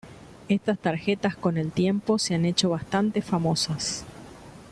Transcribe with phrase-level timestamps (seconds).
[0.49, 4.03] Estas tarjetas con el tiempo se han hecho bastante famosas.